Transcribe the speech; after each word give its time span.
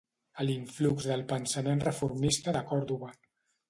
A 0.43 0.45
l'influx 0.47 1.05
del 1.11 1.23
pensament 1.33 1.87
reformista 1.87 2.59
de 2.61 2.67
Còrdova. 2.75 3.17